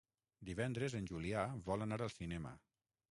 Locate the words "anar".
1.87-1.99